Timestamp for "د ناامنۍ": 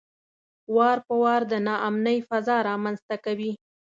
1.51-2.17